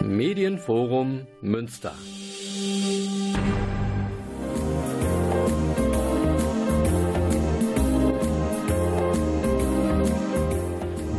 [0.00, 1.92] Medienforum Münster.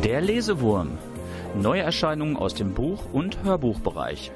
[0.03, 0.97] Der Lesewurm.
[1.61, 4.31] Neuerscheinungen aus dem Buch- und Hörbuchbereich.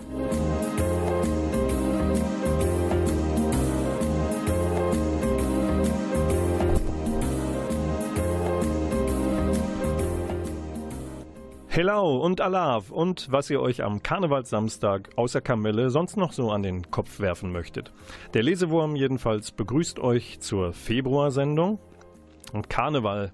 [11.75, 16.61] Hello und Alav und was ihr euch am Karnevalssamstag außer Kamelle sonst noch so an
[16.61, 17.91] den Kopf werfen möchtet.
[18.35, 21.79] Der Lesewurm jedenfalls begrüßt euch zur Februarsendung.
[22.53, 23.31] Und Karneval,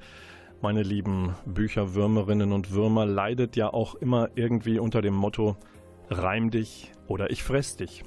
[0.62, 5.58] meine lieben Bücherwürmerinnen und Würmer, leidet ja auch immer irgendwie unter dem Motto
[6.10, 8.06] Reim dich oder ich fress dich,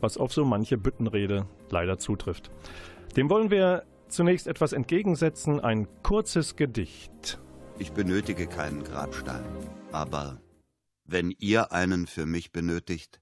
[0.00, 2.50] was auf so manche Büttenrede leider zutrifft.
[3.16, 7.38] Dem wollen wir zunächst etwas entgegensetzen, ein kurzes Gedicht.
[7.80, 9.44] Ich benötige keinen Grabstein,
[9.92, 10.40] aber
[11.04, 13.20] wenn ihr einen für mich benötigt,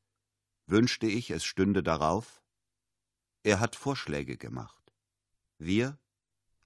[0.66, 2.42] wünschte ich, es stünde darauf,
[3.42, 4.94] er hat Vorschläge gemacht.
[5.58, 5.98] Wir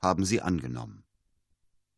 [0.00, 1.02] haben sie angenommen.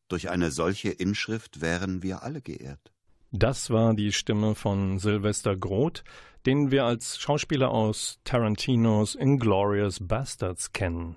[0.09, 2.91] Durch eine solche Inschrift wären wir alle geehrt.
[3.31, 6.05] Das war die Stimme von Sylvester Groth,
[6.47, 11.17] den wir als Schauspieler aus Tarantinos Inglorious Bastards kennen.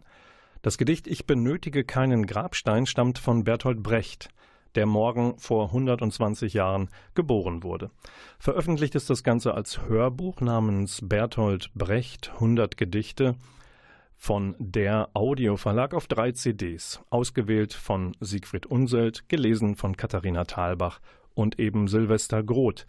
[0.62, 4.30] Das Gedicht Ich benötige keinen Grabstein stammt von Bertolt Brecht
[4.76, 7.92] der morgen vor 120 Jahren geboren wurde.
[8.40, 13.36] Veröffentlicht ist das Ganze als Hörbuch namens Bertolt Brecht 100 Gedichte
[14.17, 21.00] von der Audioverlag auf drei CDs, ausgewählt von Siegfried Unselt, gelesen von Katharina Thalbach
[21.34, 22.86] und eben Silvester Groth.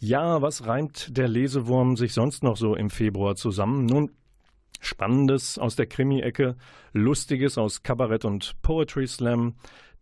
[0.00, 3.86] Ja, was reimt der Lesewurm sich sonst noch so im Februar zusammen?
[3.86, 4.10] Nun,
[4.80, 6.56] Spannendes aus der Krimi-Ecke,
[6.92, 9.54] Lustiges aus Kabarett und Poetry Slam,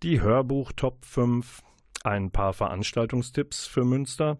[0.02, 1.62] die Hörbuch Top 5,
[2.02, 4.38] ein paar Veranstaltungstipps für Münster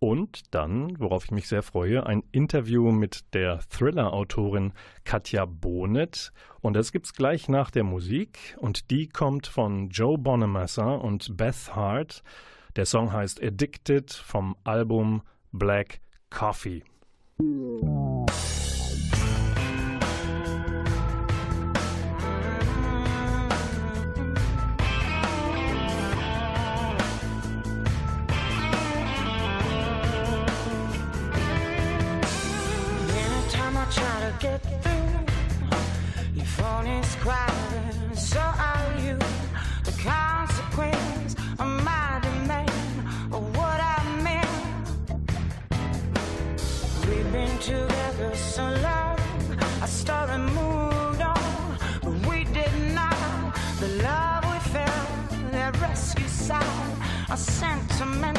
[0.00, 4.72] und dann, worauf ich mich sehr freue, ein Interview mit der Thriller-Autorin
[5.04, 6.32] Katja Bonet.
[6.60, 8.56] Und das gibt's gleich nach der Musik.
[8.58, 12.22] Und die kommt von Joe Bonamassa und Beth Hart.
[12.76, 15.22] Der Song heißt Addicted vom Album
[15.52, 16.82] Black Coffee.
[34.44, 35.24] Get through.
[36.34, 39.16] Your phone is crying, so are you.
[39.88, 42.70] The consequence of my demand
[43.36, 44.56] of what I meant.
[47.08, 49.18] We've been together so long,
[49.80, 53.16] our story moved on, but we did not.
[53.80, 55.08] The love we felt,
[55.52, 56.96] that rescue side,
[57.30, 58.38] our sentiment,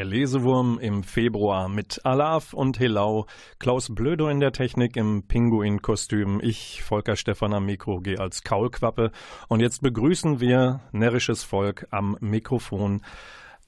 [0.00, 3.26] Der Lesewurm im Februar mit Alaf und Helau,
[3.58, 9.12] Klaus Blödo in der Technik im Pinguin-Kostüm, ich, Volker Stephan am Mikro, gehe als Kaulquappe.
[9.48, 13.02] Und jetzt begrüßen wir närrisches Volk am Mikrofon.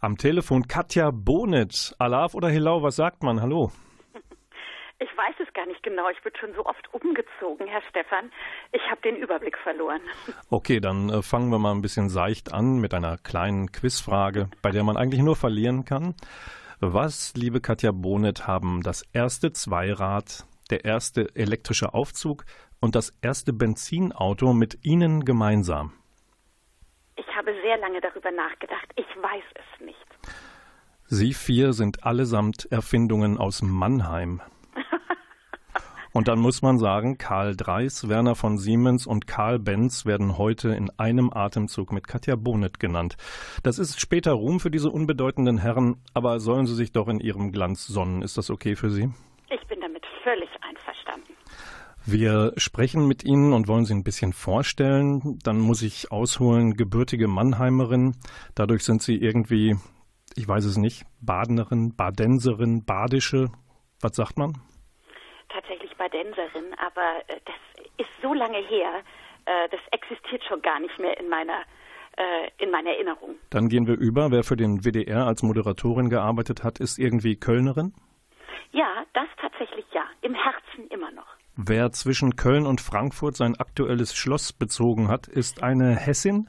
[0.01, 1.95] Am Telefon Katja Bonet.
[1.99, 3.43] Alaf oder Helau, was sagt man?
[3.43, 3.71] Hallo.
[5.03, 6.09] Ich weiß es gar nicht genau.
[6.11, 8.31] Ich bin schon so oft umgezogen, Herr Stefan.
[8.71, 10.01] Ich habe den Überblick verloren.
[10.51, 14.71] Okay, dann äh, fangen wir mal ein bisschen seicht an mit einer kleinen Quizfrage, bei
[14.71, 16.15] der man eigentlich nur verlieren kann.
[16.79, 22.45] Was, liebe Katja Bonet, haben das erste Zweirad, der erste elektrische Aufzug
[22.81, 25.95] und das erste Benzinauto mit Ihnen gemeinsam?
[27.17, 28.89] Ich habe sehr lange darüber nachgedacht.
[28.97, 30.07] Ich weiß es nicht.
[31.07, 34.43] Sie vier sind allesamt Erfindungen aus Mannheim.
[36.13, 40.71] Und dann muss man sagen, Karl Dreis, Werner von Siemens und Karl Benz werden heute
[40.71, 43.17] in einem Atemzug mit Katja Bonet genannt.
[43.63, 47.51] Das ist später Ruhm für diese unbedeutenden Herren, aber sollen sie sich doch in ihrem
[47.51, 48.23] Glanz sonnen.
[48.23, 49.11] Ist das okay für Sie?
[49.51, 51.33] Ich bin damit völlig einverstanden.
[52.05, 55.39] Wir sprechen mit Ihnen und wollen Sie ein bisschen vorstellen.
[55.45, 58.17] Dann muss ich ausholen, gebürtige Mannheimerin.
[58.55, 59.77] Dadurch sind Sie irgendwie,
[60.35, 63.51] ich weiß es nicht, Badenerin, Badenserin, Badische.
[64.01, 64.61] Was sagt man?
[66.03, 69.03] Badenserin, aber äh, das ist so lange her,
[69.45, 71.63] äh, das existiert schon gar nicht mehr in meiner
[72.17, 73.37] äh, in meiner Erinnerung.
[73.51, 74.31] Dann gehen wir über.
[74.31, 77.95] Wer für den WDR als Moderatorin gearbeitet hat, ist irgendwie Kölnerin?
[78.73, 80.03] Ja, das tatsächlich ja.
[80.21, 81.27] Im Herzen immer noch.
[81.57, 86.49] Wer zwischen Köln und Frankfurt sein aktuelles Schloss bezogen hat, ist eine Hessin?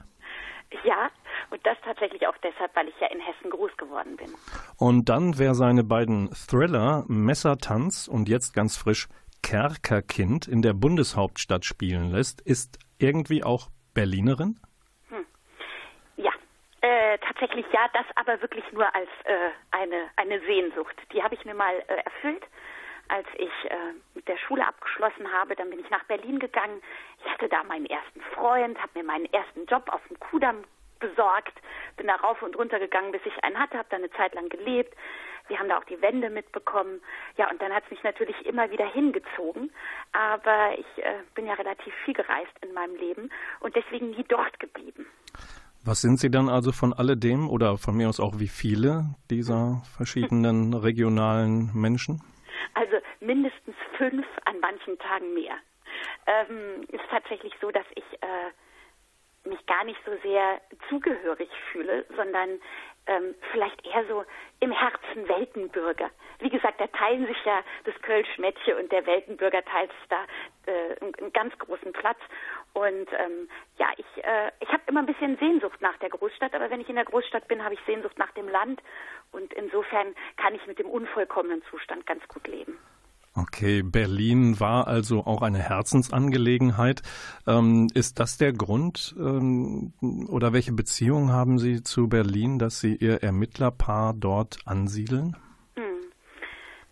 [0.84, 1.10] Ja,
[1.50, 4.30] und das tatsächlich auch deshalb, weil ich ja in Hessen groß geworden bin.
[4.78, 9.08] Und dann, wer seine beiden Thriller Messertanz und jetzt ganz frisch
[9.44, 14.60] Kerkerkind in der Bundeshauptstadt spielen lässt, ist irgendwie auch Berlinerin?
[15.10, 15.26] Hm.
[16.18, 16.32] Ja,
[16.82, 20.96] äh, tatsächlich ja, das aber wirklich nur als äh, eine, eine Sehnsucht.
[21.14, 22.44] Die habe ich mir mal äh, erfüllt,
[23.10, 25.56] als ich äh, mit der Schule abgeschlossen habe.
[25.56, 26.82] Dann bin ich nach Berlin gegangen.
[27.24, 30.64] Ich hatte da meinen ersten Freund, habe mir meinen ersten Job auf dem Kudamm
[31.00, 31.54] besorgt,
[31.98, 34.50] bin da rauf und runter gegangen, bis ich einen hatte, habe da eine Zeit lang
[34.50, 34.96] gelebt.
[35.48, 37.02] Wir haben da auch die Wände mitbekommen.
[37.38, 39.72] Ja, und dann hat es mich natürlich immer wieder hingezogen.
[40.12, 43.30] Aber ich äh, bin ja relativ viel gereist in meinem Leben
[43.60, 45.06] und deswegen nie dort geblieben.
[45.86, 49.82] Was sind Sie dann also von alledem oder von mir aus auch wie viele dieser
[49.98, 52.22] verschiedenen regionalen Menschen?
[52.74, 55.56] Also mindestens fünf, an manchen Tagen mehr.
[56.26, 62.60] Ähm, ist tatsächlich so, dass ich äh, mich gar nicht so sehr zugehörig fühle, sondern
[63.08, 64.24] ähm, vielleicht eher so
[64.60, 66.10] im Herzen Weltenbürger.
[66.40, 70.26] Wie gesagt, da teilen sich ja das Kölsch-Mädchen und der Weltenbürger teilt da
[70.66, 72.20] äh, einen, einen, ganz großen Platz.
[72.74, 76.70] Und ähm, ja, ich, äh, ich habe immer ein bisschen Sehnsucht nach der Großstadt, aber
[76.70, 78.82] wenn ich in der Großstadt bin, habe ich Sehnsucht nach dem Land.
[79.32, 82.80] Und insofern kann ich mit dem unvollkommenen Zustand ganz gut leben.
[83.36, 87.02] Okay, Berlin war also auch eine Herzensangelegenheit.
[87.48, 89.94] Ähm, ist das der Grund ähm,
[90.30, 95.36] oder welche Beziehung haben Sie zu Berlin, dass Sie Ihr Ermittlerpaar dort ansiedeln?
[95.76, 96.12] Hm.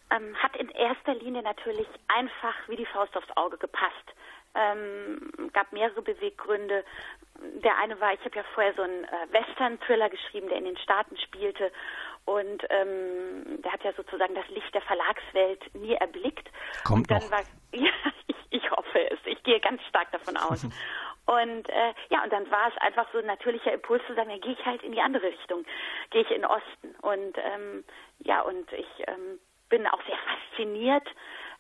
[0.10, 3.94] Ähm, hat in erster Linie natürlich einfach wie die Faust aufs Auge gepasst.
[4.56, 6.84] Ähm, gab mehrere Beweggründe.
[7.64, 10.78] Der eine war, ich habe ja vorher so einen äh, Western-Thriller geschrieben, der in den
[10.78, 11.72] Staaten spielte
[12.26, 16.50] und ähm, der hat ja sozusagen das Licht der Verlagswelt nie erblickt.
[16.84, 17.32] Kommt und dann noch.
[17.32, 17.42] war
[17.74, 17.92] ja,
[18.28, 19.20] ich, ich hoffe es.
[19.26, 20.68] Ich gehe ganz stark davon aus.
[21.28, 24.42] Und äh, ja, und dann war es einfach so ein natürlicher Impuls zu sagen, dann
[24.42, 25.64] gehe ich halt in die andere Richtung,
[26.10, 26.96] gehe ich in den Osten.
[27.02, 27.84] Und ähm,
[28.20, 31.08] ja, und ich ähm, bin auch sehr fasziniert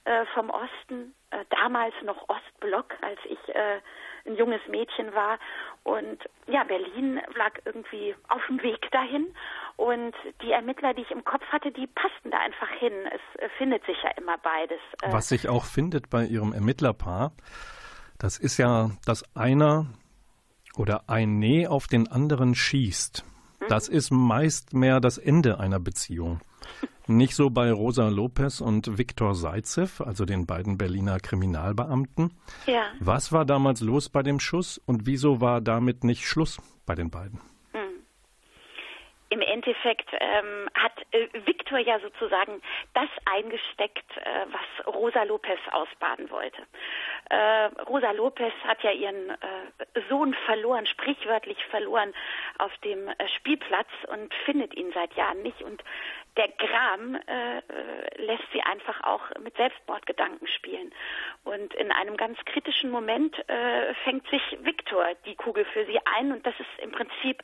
[0.03, 3.79] äh, vom Osten, äh, damals noch Ostblock, als ich äh,
[4.25, 5.37] ein junges Mädchen war.
[5.83, 9.33] Und ja, Berlin lag irgendwie auf dem Weg dahin.
[9.81, 12.93] Und die Ermittler, die ich im Kopf hatte, die passten da einfach hin.
[13.07, 14.77] Es äh, findet sich ja immer beides.
[15.01, 15.11] Äh.
[15.11, 17.31] Was sich auch findet bei Ihrem Ermittlerpaar,
[18.19, 19.87] das ist ja, dass einer
[20.75, 23.25] oder ein Nee auf den anderen schießt.
[23.69, 23.95] Das mhm.
[23.95, 26.41] ist meist mehr das Ende einer Beziehung.
[27.07, 32.37] Nicht so bei Rosa Lopez und Viktor Seitzev, also den beiden Berliner Kriminalbeamten.
[32.67, 32.83] Ja.
[32.99, 37.09] Was war damals los bei dem Schuss und wieso war damit nicht Schluss bei den
[37.09, 37.41] beiden?
[39.31, 42.61] Im Endeffekt ähm, hat äh, Viktor ja sozusagen
[42.93, 46.61] das eingesteckt, äh, was Rosa Lopez ausbaden wollte.
[47.29, 52.13] Äh, Rosa Lopez hat ja ihren äh, Sohn verloren, sprichwörtlich verloren,
[52.57, 55.61] auf dem äh, Spielplatz und findet ihn seit Jahren nicht.
[55.61, 55.81] Und
[56.35, 57.61] der Gram äh, äh,
[58.17, 60.93] lässt sie einfach auch mit Selbstmordgedanken spielen.
[61.45, 66.33] Und in einem ganz kritischen Moment äh, fängt sich Viktor die Kugel für sie ein
[66.33, 67.41] und das ist im Prinzip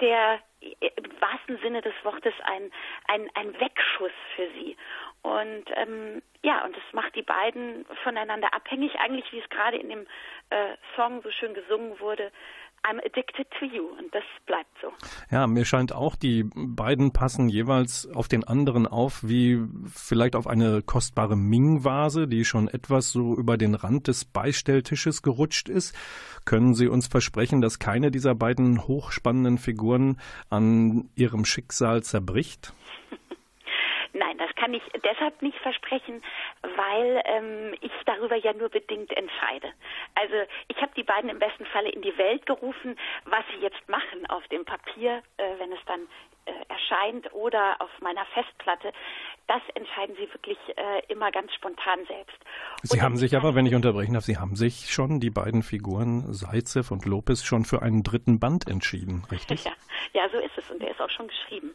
[0.00, 0.40] der
[0.80, 2.70] im wahrsten Sinne des Wortes ein,
[3.08, 4.76] ein, ein Wegschuss für sie.
[5.22, 9.88] Und ähm, ja, und das macht die beiden voneinander abhängig, eigentlich wie es gerade in
[9.88, 10.06] dem
[10.50, 12.30] äh, Song so schön gesungen wurde.
[12.86, 14.88] I'm addicted to you und das bleibt so.
[15.30, 20.46] Ja, mir scheint auch, die beiden passen jeweils auf den anderen auf, wie vielleicht auf
[20.46, 25.96] eine kostbare Ming-Vase, die schon etwas so über den Rand des Beistelltisches gerutscht ist.
[26.44, 30.18] Können Sie uns versprechen, dass keine dieser beiden hochspannenden Figuren
[30.50, 32.74] an ihrem Schicksal zerbricht?
[34.16, 36.22] Nein, das kann ich deshalb nicht versprechen,
[36.62, 39.72] weil ähm, ich darüber ja nur bedingt entscheide.
[40.14, 40.34] Also
[40.68, 44.24] ich habe die beiden im besten Falle in die Welt gerufen, was sie jetzt machen
[44.30, 46.06] auf dem Papier, äh, wenn es dann
[46.68, 48.92] erscheint oder auf meiner Festplatte,
[49.46, 52.36] das entscheiden Sie wirklich äh, immer ganz spontan selbst.
[52.82, 56.32] Sie haben sich aber, wenn ich unterbrechen darf, Sie haben sich schon, die beiden Figuren
[56.32, 59.64] Seitzev und Lopez, schon für einen dritten Band entschieden, richtig?
[60.12, 61.74] Ja, ja, so ist es und der ist auch schon geschrieben.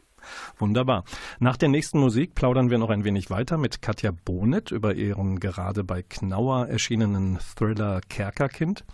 [0.57, 1.03] Wunderbar.
[1.39, 5.39] Nach der nächsten Musik plaudern wir noch ein wenig weiter mit Katja Bonet über ihren
[5.39, 8.85] gerade bei Knauer erschienenen Thriller Kerkerkind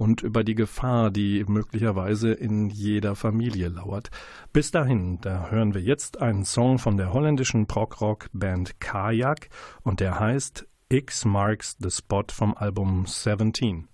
[0.00, 4.10] und über die Gefahr, die möglicherweise in jeder Familie lauert.
[4.50, 9.50] Bis dahin, da hören wir jetzt einen Song von der holländischen Prog-Rock-Band Kajak
[9.82, 13.88] und der heißt X Marks the Spot vom Album 17.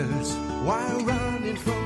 [0.00, 1.79] Treasures, while running from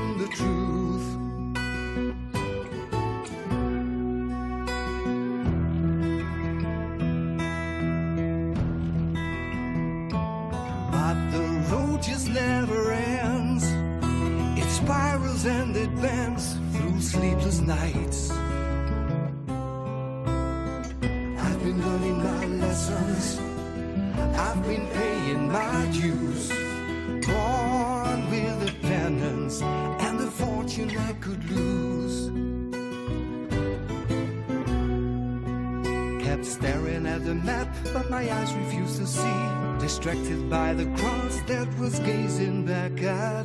[38.15, 39.41] my eyes refused to see.
[39.77, 43.44] Distracted by the cross that was gazing back at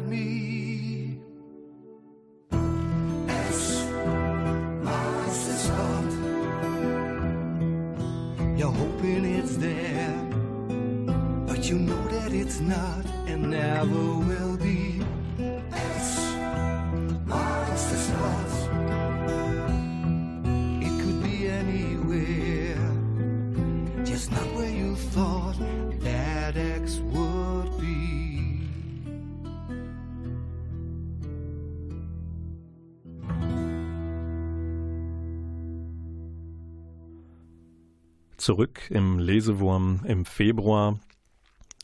[38.40, 40.98] Zurück im Lesewurm im Februar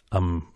[0.09, 0.47] am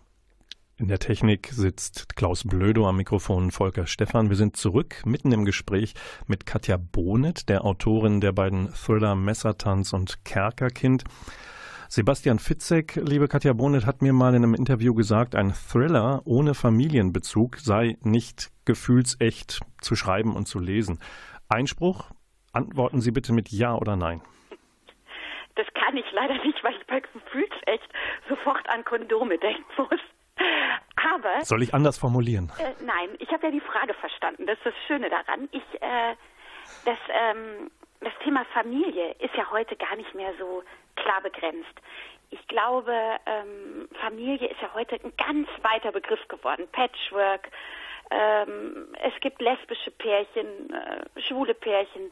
[0.77, 4.29] in der Technik sitzt Klaus Blödo am Mikrofon Volker Stephan.
[4.29, 5.93] Wir sind zurück mitten im Gespräch
[6.25, 11.03] mit Katja Bonet, der Autorin der beiden Thriller Messertanz und Kerkerkind.
[11.87, 16.55] Sebastian Fitzek, liebe Katja Bonet, hat mir mal in einem Interview gesagt, ein Thriller ohne
[16.55, 20.97] Familienbezug sei nicht gefühlsecht zu schreiben und zu lesen.
[21.47, 22.09] Einspruch?
[22.53, 24.21] Antworten Sie bitte mit Ja oder Nein.
[25.55, 27.89] Das kann ich leider nicht, weil ich bei Gefühlsecht
[28.29, 29.99] sofort an Kondome denken muss.
[30.95, 31.43] Aber.
[31.43, 32.51] Soll ich anders formulieren?
[32.57, 34.45] Äh, nein, ich habe ja die Frage verstanden.
[34.45, 35.49] Das ist das Schöne daran.
[35.51, 36.15] Ich, äh,
[36.85, 40.63] das, ähm, das Thema Familie ist ja heute gar nicht mehr so
[40.95, 41.73] klar begrenzt.
[42.29, 42.93] Ich glaube,
[43.25, 46.67] ähm, Familie ist ja heute ein ganz weiter Begriff geworden.
[46.71, 47.49] Patchwork.
[48.09, 52.11] Ähm, es gibt lesbische Pärchen, äh, schwule Pärchen.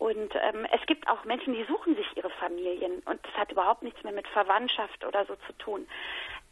[0.00, 3.82] Und ähm, es gibt auch Menschen, die suchen sich ihre Familien und das hat überhaupt
[3.82, 5.86] nichts mehr mit Verwandtschaft oder so zu tun.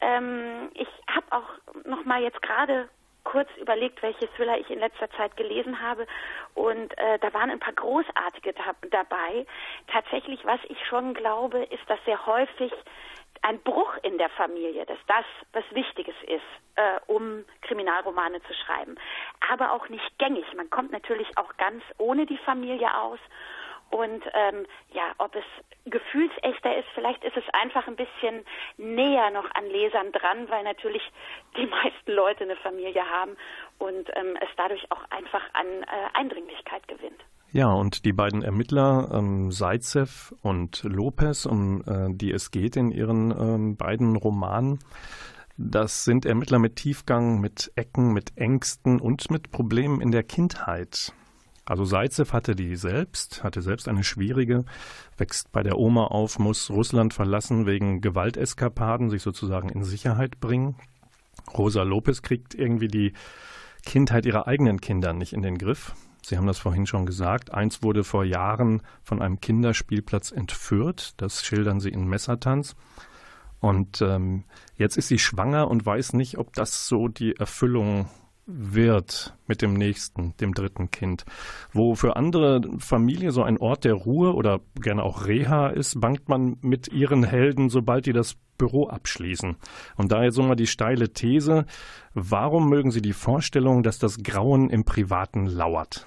[0.03, 2.91] Ähm, ich habe auch noch mal jetzt gerade
[3.25, 6.07] kurz überlegt, welche Thriller ich in letzter Zeit gelesen habe
[6.55, 9.47] und äh, da waren ein paar großartige da dabei.
[9.87, 12.73] Tatsächlich, was ich schon glaube, ist, dass sehr häufig
[13.43, 16.43] ein Bruch in der Familie, dass das was Wichtiges ist,
[16.77, 18.97] äh, um Kriminalromane zu schreiben.
[19.51, 20.45] Aber auch nicht gängig.
[20.55, 23.19] Man kommt natürlich auch ganz ohne die Familie aus.
[23.91, 25.45] Und ähm, ja, ob es
[25.87, 28.45] gefühlsechter ist, vielleicht ist es einfach ein bisschen
[28.77, 31.03] näher noch an Lesern dran, weil natürlich
[31.57, 33.37] die meisten Leute eine Familie haben
[33.79, 37.25] und ähm, es dadurch auch einfach an äh, Eindringlichkeit gewinnt.
[37.59, 42.93] Ja, und die beiden Ermittler, ähm, Seitzev und Lopez, um äh, die es geht in
[42.93, 44.79] ihren ähm, beiden Romanen,
[45.57, 51.13] das sind Ermittler mit Tiefgang, mit Ecken, mit Ängsten und mit Problemen in der Kindheit.
[51.65, 54.65] Also Seitzev hatte die selbst, hatte selbst eine schwierige,
[55.17, 60.77] wächst bei der Oma auf, muss Russland verlassen wegen Gewalteskapaden, sich sozusagen in Sicherheit bringen.
[61.55, 63.15] Rosa Lopez kriegt irgendwie die
[63.85, 65.97] Kindheit ihrer eigenen Kinder nicht in den Griff.
[66.29, 67.55] Sie haben das vorhin schon gesagt.
[67.55, 71.15] Eins wurde vor Jahren von einem Kinderspielplatz entführt.
[71.17, 72.77] Das schildern sie in Messertanz.
[73.61, 74.45] Und ähm,
[74.77, 78.09] jetzt ist sie schwanger und weiß nicht, ob das so die Erfüllung
[78.45, 81.25] wird mit dem nächsten, dem dritten Kind.
[81.73, 86.29] Wo für andere Familien so ein Ort der Ruhe oder gerne auch Reha ist, bangt
[86.29, 89.57] man mit ihren Helden, sobald die das Büro abschließen.
[89.97, 91.65] Und daher so mal die steile These,
[92.13, 96.07] warum mögen Sie die Vorstellung, dass das Grauen im Privaten lauert?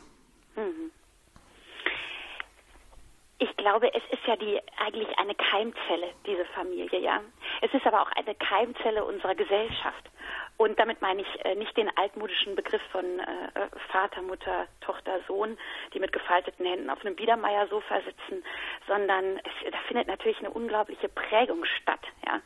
[3.44, 7.22] Ich glaube, es ist ja die eigentlich eine Keimzelle, diese Familie, ja.
[7.62, 10.12] Es ist aber auch eine Keimzelle unserer Gesellschaft.
[10.58, 15.58] Und damit meine ich äh, nicht den altmodischen Begriff von äh, Vater, Mutter, Tochter, Sohn,
[15.92, 18.44] die mit gefalteten Händen auf einem Biedermeiersofa sitzen,
[18.88, 22.42] sondern es, da findet natürlich eine unglaubliche Prägung statt, ja.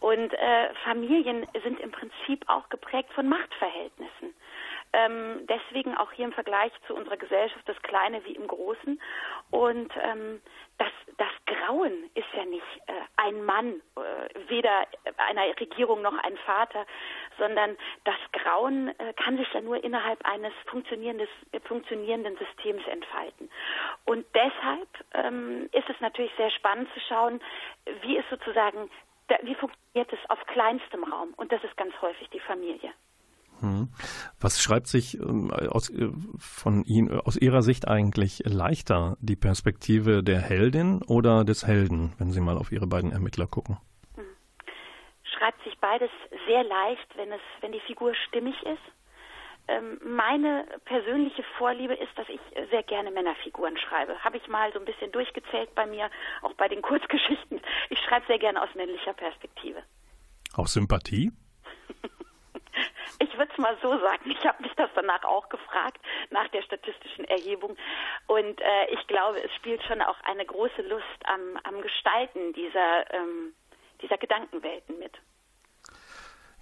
[0.00, 4.34] Und äh, Familien sind im Prinzip auch geprägt von Machtverhältnissen.
[4.92, 9.00] Ähm, deswegen auch hier im Vergleich zu unserer Gesellschaft das Kleine wie im Großen.
[9.50, 10.40] Und ähm,
[10.78, 16.36] das, das Grauen ist ja nicht äh, ein Mann, äh, weder einer Regierung noch ein
[16.38, 16.86] Vater,
[17.38, 21.28] sondern das Grauen äh, kann sich ja nur innerhalb eines funktionierenden,
[21.64, 23.50] funktionierenden Systems entfalten.
[24.04, 27.40] Und deshalb ähm, ist es natürlich sehr spannend zu schauen,
[28.02, 28.90] wie ist sozusagen,
[29.42, 31.32] wie funktioniert es auf kleinstem Raum.
[31.36, 32.92] Und das ist ganz häufig die Familie.
[33.62, 33.88] Hm.
[34.40, 40.22] Was schreibt sich ähm, aus, äh, von Ihnen, aus Ihrer Sicht eigentlich leichter, die Perspektive
[40.22, 43.78] der Heldin oder des Helden, wenn Sie mal auf Ihre beiden Ermittler gucken?
[45.38, 46.10] Schreibt sich beides
[46.46, 48.82] sehr leicht, wenn es, wenn die Figur stimmig ist.
[49.68, 54.18] Ähm, meine persönliche Vorliebe ist, dass ich sehr gerne Männerfiguren schreibe.
[54.24, 56.10] Habe ich mal so ein bisschen durchgezählt bei mir,
[56.42, 57.60] auch bei den Kurzgeschichten.
[57.90, 59.82] Ich schreibe sehr gerne aus männlicher Perspektive.
[60.54, 61.32] Aus Sympathie?
[63.18, 64.30] Ich würde es mal so sagen.
[64.30, 65.98] Ich habe mich das danach auch gefragt,
[66.30, 67.76] nach der statistischen Erhebung.
[68.26, 73.14] Und äh, ich glaube, es spielt schon auch eine große Lust am, am Gestalten dieser,
[73.14, 73.54] ähm,
[74.00, 75.12] dieser Gedankenwelten mit.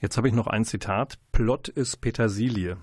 [0.01, 1.18] Jetzt habe ich noch ein Zitat.
[1.33, 2.79] Plot ist Petersilie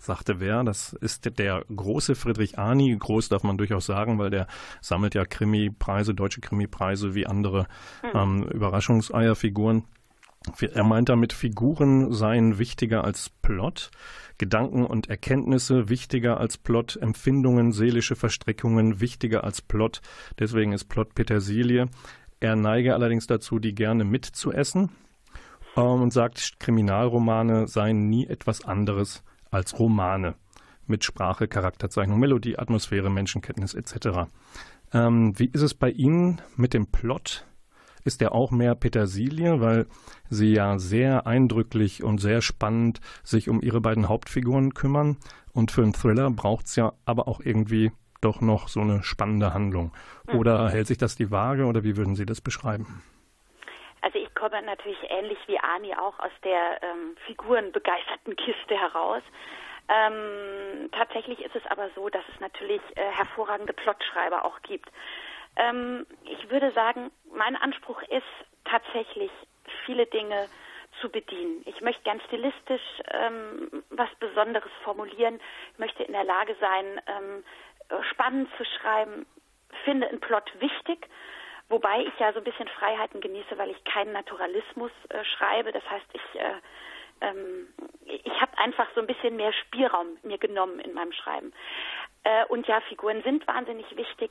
[0.00, 0.64] sagte wer.
[0.64, 2.96] Das ist der große Friedrich Arni.
[2.98, 4.46] Groß darf man durchaus sagen, weil der
[4.80, 7.66] sammelt ja Krimi-Preise, deutsche Krimi-Preise wie andere
[8.00, 8.10] hm.
[8.14, 9.84] ähm, Überraschungseierfiguren.
[10.60, 13.90] Er meint damit, Figuren seien wichtiger als Plot,
[14.38, 20.00] Gedanken und Erkenntnisse wichtiger als Plot, Empfindungen, seelische Verstrickungen wichtiger als Plot.
[20.38, 21.88] Deswegen ist Plot Petersilie.
[22.40, 24.88] Er neige allerdings dazu, die gerne mitzuessen
[25.76, 30.36] ähm, und sagt, Kriminalromane seien nie etwas anderes als Romane
[30.86, 34.30] mit Sprache, Charakterzeichnung, Melodie, Atmosphäre, Menschenkenntnis etc.
[34.94, 37.46] Ähm, wie ist es bei Ihnen mit dem Plot?
[38.04, 39.86] Ist er auch mehr Petersilie, weil
[40.28, 45.16] sie ja sehr eindrücklich und sehr spannend sich um ihre beiden Hauptfiguren kümmern.
[45.52, 49.54] Und für einen Thriller braucht es ja aber auch irgendwie doch noch so eine spannende
[49.54, 49.92] Handlung.
[50.28, 50.38] Hm.
[50.38, 53.02] Oder hält sich das die Waage oder wie würden Sie das beschreiben?
[54.02, 59.22] Also ich komme natürlich ähnlich wie Ani auch aus der ähm, figurenbegeisterten Kiste heraus.
[59.88, 64.88] Ähm, tatsächlich ist es aber so, dass es natürlich äh, hervorragende Plotschreiber auch gibt.
[65.60, 68.22] Ähm, ich würde sagen, mein Anspruch ist
[68.64, 69.30] tatsächlich,
[69.84, 70.48] viele Dinge
[71.00, 71.62] zu bedienen.
[71.66, 75.40] Ich möchte ganz stilistisch ähm, was Besonderes formulieren.
[75.72, 77.44] Ich möchte in der Lage sein, ähm,
[78.10, 79.26] spannend zu schreiben,
[79.84, 81.08] finde einen Plot wichtig,
[81.68, 85.72] wobei ich ja so ein bisschen Freiheiten genieße, weil ich keinen Naturalismus äh, schreibe.
[85.72, 86.54] Das heißt, ich äh,
[87.20, 87.68] ähm,
[88.06, 91.52] ich habe einfach so ein bisschen mehr Spielraum mir genommen in meinem Schreiben.
[92.24, 94.30] Äh, und ja, Figuren sind wahnsinnig wichtig.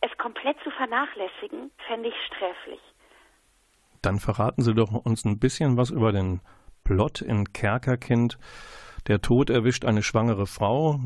[0.00, 2.80] Es komplett zu vernachlässigen, fände ich sträflich.
[4.02, 6.40] Dann verraten Sie doch uns ein bisschen was über den
[6.84, 8.38] Plot in Kerkerkind.
[9.08, 11.00] Der Tod erwischt eine schwangere Frau,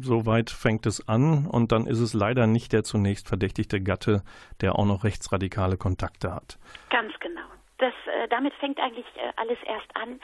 [0.00, 4.22] soweit fängt es an, und dann ist es leider nicht der zunächst verdächtigte Gatte,
[4.60, 6.58] der auch noch rechtsradikale Kontakte hat.
[6.90, 7.46] Ganz genau.
[7.78, 10.18] Das, äh, damit fängt eigentlich äh, alles erst an,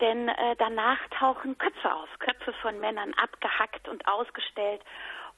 [0.00, 4.82] denn äh, danach tauchen Köpfe auf, Köpfe von Männern abgehackt und ausgestellt.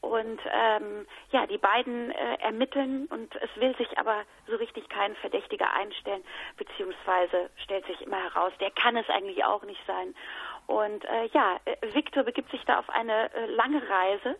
[0.00, 3.06] Und ähm, ja, die beiden äh, ermitteln.
[3.06, 6.22] Und es will sich aber so richtig kein Verdächtiger einstellen,
[6.56, 10.14] beziehungsweise stellt sich immer heraus, der kann es eigentlich auch nicht sein.
[10.66, 14.36] Und äh, ja, äh, Victor begibt sich da auf eine äh, lange Reise.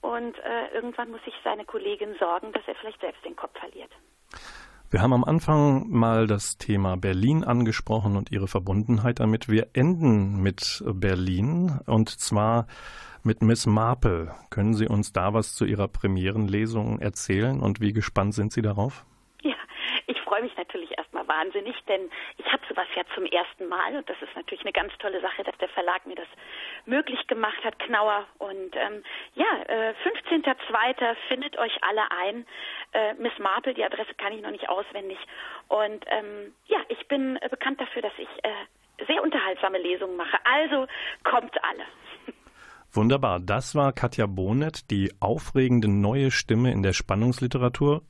[0.00, 3.90] Und äh, irgendwann muss sich seine Kollegin sorgen, dass er vielleicht selbst den Kopf verliert.
[4.92, 9.48] Wir haben am Anfang mal das Thema Berlin angesprochen und ihre Verbundenheit damit.
[9.48, 12.66] Wir enden mit Berlin und zwar
[13.22, 14.34] mit Miss Marple.
[14.50, 19.06] Können Sie uns da was zu Ihrer Premierenlesung erzählen und wie gespannt sind Sie darauf?
[20.40, 24.16] Freue mich natürlich erstmal wahnsinnig, denn ich habe sowas ja zum ersten Mal und das
[24.22, 26.28] ist natürlich eine ganz tolle Sache, dass der Verlag mir das
[26.86, 28.24] möglich gemacht hat, Knauer.
[28.38, 29.02] Und ähm,
[29.34, 29.92] ja, äh,
[30.30, 31.14] 15.02.
[31.28, 32.46] findet euch alle ein.
[32.92, 35.18] Äh, Miss Marple, die Adresse kann ich noch nicht auswendig.
[35.68, 40.38] Und ähm, ja, ich bin äh, bekannt dafür, dass ich äh, sehr unterhaltsame Lesungen mache.
[40.44, 40.86] Also
[41.22, 41.84] kommt alle.
[42.92, 43.40] Wunderbar.
[43.40, 48.02] Das war Katja Bonet, die aufregende neue Stimme in der Spannungsliteratur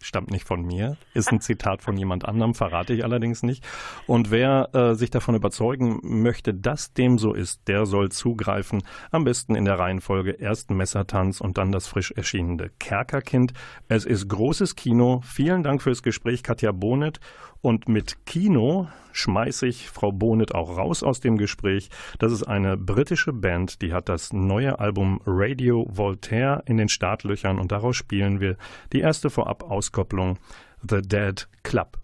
[0.00, 3.64] stammt nicht von mir, ist ein Zitat von jemand anderem, verrate ich allerdings nicht.
[4.06, 8.82] Und wer äh, sich davon überzeugen möchte, dass dem so ist, der soll zugreifen.
[9.10, 13.52] Am besten in der Reihenfolge erst Messertanz und dann das frisch erschienene Kerkerkind.
[13.88, 15.20] Es ist großes Kino.
[15.24, 17.20] Vielen Dank fürs Gespräch, Katja Bonet.
[17.62, 21.88] Und mit Kino schmeiße ich Frau Bonet auch raus aus dem Gespräch.
[22.18, 27.58] Das ist eine britische Band, die hat das neue Album Radio Voltaire in den Startlöchern
[27.58, 28.56] und daraus spielen wir
[28.92, 29.30] die erste
[29.86, 30.38] Vorab-Auskopplung
[30.82, 31.96] The Dead Club.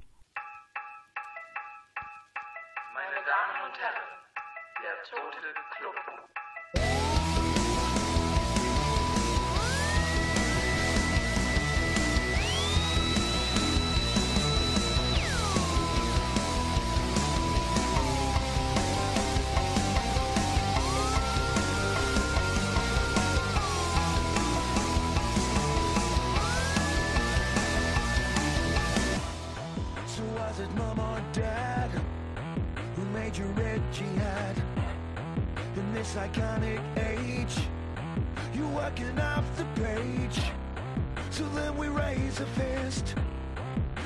[42.33, 43.15] We raise a fist,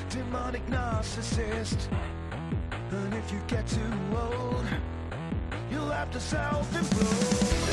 [0.09, 1.87] demonic narcissist.
[2.91, 3.79] And if you get too
[4.15, 4.65] old,
[5.71, 7.67] you'll have to self-implode.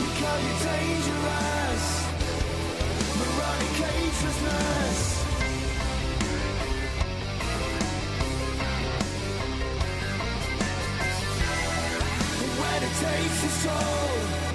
[0.00, 2.06] We call you dangerous,
[3.18, 5.14] moronic cagelessness.
[12.58, 14.46] when it takes its toll.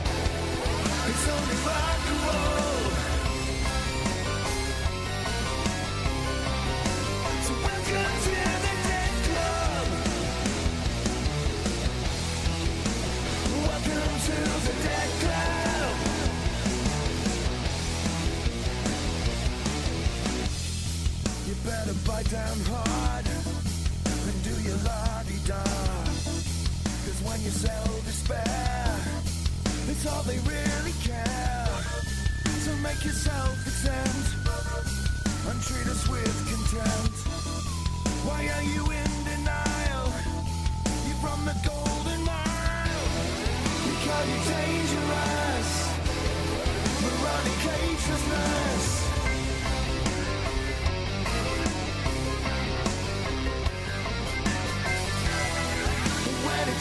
[1.09, 3.00] It's only rock and roll.
[21.63, 23.25] Better bite down hard
[24.05, 24.77] and do your
[27.23, 28.97] when you sell despair,
[29.87, 31.51] it's all they really care.
[32.81, 34.41] Make yourself exempt
[35.47, 37.20] and treat us with contempt.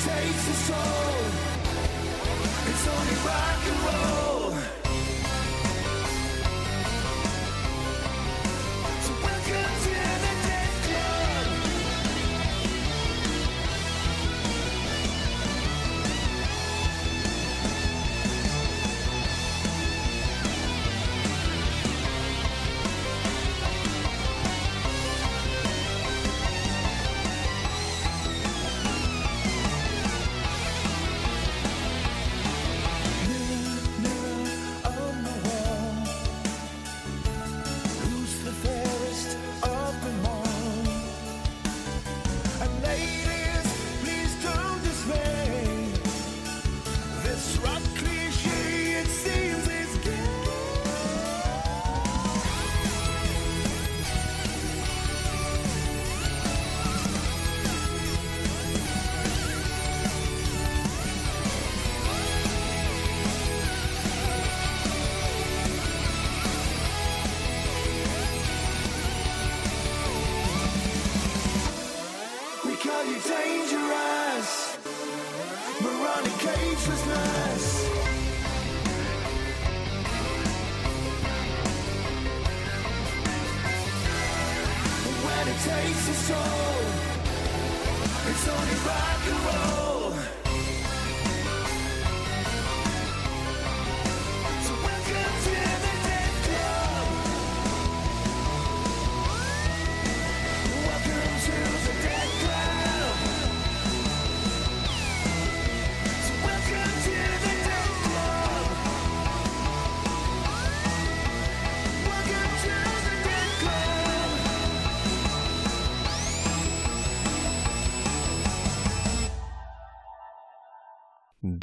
[0.06, 1.20] Takes its toll.
[2.70, 4.29] It's only rock and roll.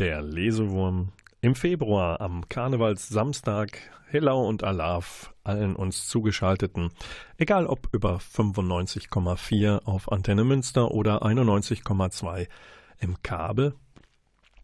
[0.07, 1.09] Der Lesewurm
[1.41, 3.77] im Februar am Karnevalssamstag.
[4.07, 6.91] Hello und Alaf allen uns zugeschalteten,
[7.35, 12.47] egal ob über 95,4 auf Antenne Münster oder 91,2
[12.99, 13.73] im Kabel.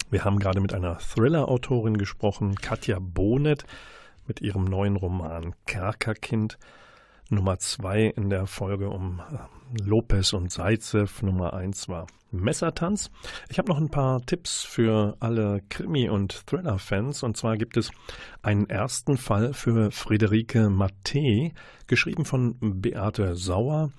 [0.10, 3.66] Wir haben gerade mit einer Thriller-Autorin gesprochen, Katja Bonet,
[4.26, 6.58] mit ihrem neuen Roman Kerkerkind.
[7.34, 11.22] Nummer zwei in der Folge um äh, Lopez und Zaitsev.
[11.22, 13.12] Nummer eins war Messertanz.
[13.50, 17.24] Ich habe noch ein paar Tipps für alle Krimi- und Thriller-Fans.
[17.24, 17.92] Und zwar gibt es
[18.42, 21.52] einen ersten Fall für Friederike Matte,
[21.88, 23.92] geschrieben von Beate Sauer.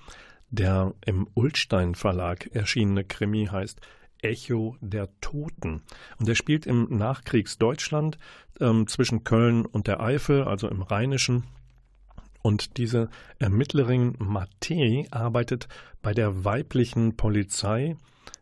[0.49, 3.81] Der im Ulstein Verlag erschienene Krimi heißt
[4.21, 5.83] Echo der Toten.
[6.17, 8.17] Und er spielt im Nachkriegsdeutschland
[8.59, 11.43] ähm, zwischen Köln und der Eifel, also im Rheinischen.
[12.45, 15.67] Und diese Ermittlerin Matte arbeitet
[16.03, 17.95] bei der weiblichen Polizei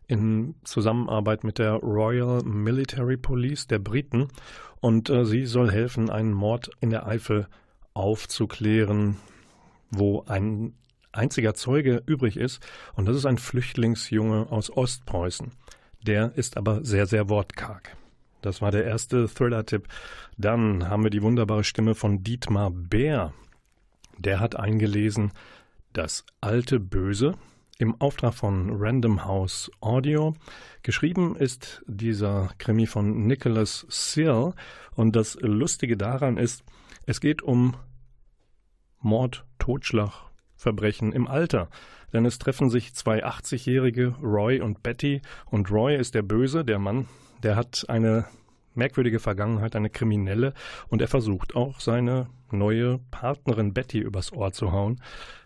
[0.06, 4.28] in Zusammenarbeit mit der Royal Military Police der Briten.
[4.82, 7.46] Und äh, sie soll helfen, einen Mord in der Eifel
[7.94, 9.16] aufzuklären,
[9.90, 10.74] wo ein
[11.12, 12.60] einziger Zeuge übrig ist.
[12.92, 15.52] Und das ist ein Flüchtlingsjunge aus Ostpreußen.
[16.06, 17.96] Der ist aber sehr, sehr wortkarg.
[18.42, 19.88] Das war der erste Thriller-Tipp.
[20.36, 23.32] Dann haben wir die wunderbare Stimme von Dietmar Bär.
[24.18, 25.32] Der hat eingelesen
[25.92, 27.34] Das alte Böse
[27.78, 30.34] im Auftrag von Random House Audio.
[30.82, 34.54] Geschrieben ist dieser Krimi von Nicholas Searle
[34.94, 36.64] und das Lustige daran ist,
[37.06, 37.76] es geht um
[39.00, 41.68] Mord, Totschlag, Verbrechen im Alter.
[42.12, 46.78] Denn es treffen sich zwei 80-jährige, Roy und Betty, und Roy ist der Böse, der
[46.78, 47.08] Mann,
[47.42, 48.24] der hat eine
[48.74, 50.54] merkwürdige Vergangenheit, eine kriminelle,
[50.88, 55.00] und er versucht auch seine neue Partnerin Betty übers Ohr zu hauen.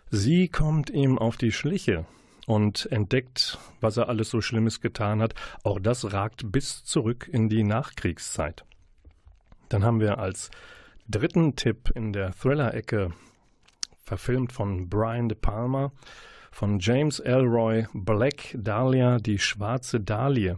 [0.09, 2.05] Sie kommt ihm auf die Schliche
[2.47, 5.35] und entdeckt, was er alles so Schlimmes getan hat.
[5.63, 8.65] Auch das ragt bis zurück in die Nachkriegszeit.
[9.69, 10.49] Dann haben wir als
[11.07, 13.13] dritten Tipp in der Thriller-Ecke,
[14.03, 15.91] verfilmt von Brian De Palma,
[16.51, 20.57] von James Elroy, Black Dahlia, die schwarze Dahlie.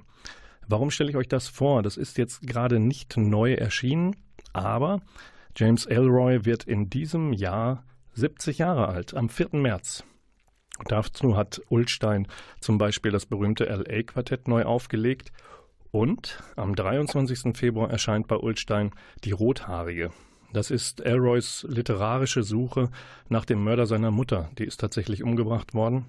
[0.72, 1.84] Warum stelle ich euch das vor?
[1.84, 4.16] Das ist jetzt gerade nicht neu erschienen,
[4.54, 5.02] aber
[5.58, 9.50] James Elroy wird in diesem Jahr 70 Jahre alt, am 4.
[9.52, 10.06] März.
[10.86, 12.26] Dazu hat Ulstein
[12.62, 15.34] zum Beispiel das berühmte LA-Quartett neu aufgelegt
[15.92, 17.58] und am 23.
[17.58, 18.92] Februar erscheint bei Ulstein
[19.26, 20.12] Die Rothaarige.
[20.54, 22.90] Das ist Elroys literarische Suche
[23.28, 24.50] nach dem Mörder seiner Mutter.
[24.58, 26.06] Die ist tatsächlich umgebracht worden.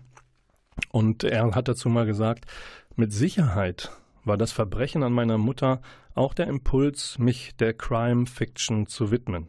[0.93, 2.47] Und er hat dazu mal gesagt,
[2.95, 3.91] mit Sicherheit
[4.25, 5.81] war das Verbrechen an meiner Mutter
[6.15, 9.49] auch der Impuls, mich der Crime Fiction zu widmen.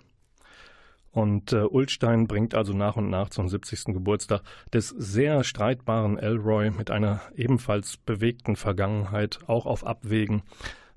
[1.11, 3.93] Und äh, Ulstein bringt also nach und nach zum 70.
[3.93, 4.41] Geburtstag
[4.73, 10.41] des sehr streitbaren Elroy mit einer ebenfalls bewegten Vergangenheit, auch auf Abwägen,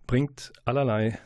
[0.07, 1.19] bringt allerlei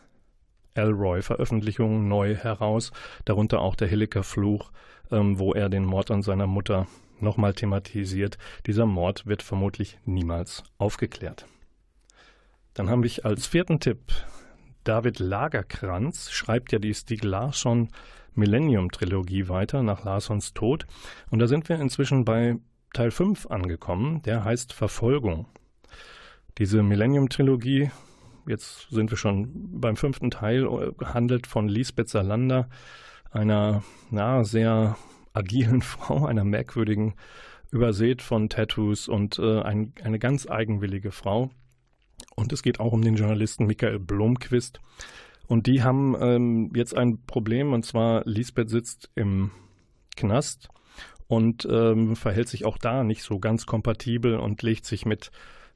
[0.75, 2.91] Elroy-Veröffentlichungen neu heraus,
[3.25, 4.73] darunter auch der Hilliker Fluch,
[5.13, 6.89] ähm, wo er den Mord an seiner Mutter
[7.21, 8.39] nochmal thematisiert.
[8.67, 11.47] Dieser Mord wird vermutlich niemals aufgeklärt.
[12.81, 13.99] Dann habe ich als vierten Tipp
[14.85, 17.91] David Lagerkranz, schreibt ja die Stieg Larsson
[18.33, 20.87] Millennium-Trilogie weiter nach Larssons Tod.
[21.29, 22.57] Und da sind wir inzwischen bei
[22.95, 25.45] Teil 5 angekommen, der heißt Verfolgung.
[26.57, 27.91] Diese Millennium-Trilogie,
[28.47, 30.67] jetzt sind wir schon beim fünften Teil,
[31.05, 32.71] handelt von Lisbeth Salander,
[33.31, 34.97] einer na, sehr
[35.35, 37.13] agilen Frau, einer merkwürdigen,
[37.71, 41.51] übersät von Tattoos und äh, ein, eine ganz eigenwillige Frau.
[42.41, 44.81] Und es geht auch um den Journalisten Michael Blomquist.
[45.47, 49.51] Und die haben ähm, jetzt ein Problem, und zwar Lisbeth sitzt im
[50.17, 50.69] Knast
[51.29, 55.31] und ähm, verhält sich auch da nicht so ganz kompatibel und legt sich mit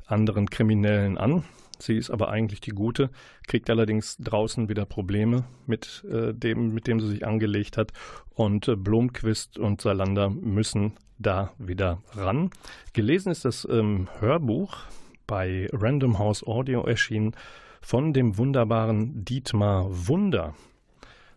[0.06, 1.44] anderen Kriminellen an.
[1.78, 3.10] Sie ist aber eigentlich die Gute,
[3.46, 7.92] kriegt allerdings draußen wieder Probleme mit äh, dem, mit dem sie sich angelegt hat.
[8.32, 12.50] Und äh, Blomquist und Salander müssen da wieder ran.
[12.94, 14.78] Gelesen ist das ähm, Hörbuch
[15.26, 17.34] bei Random House Audio erschienen
[17.80, 20.54] von dem wunderbaren Dietmar Wunder.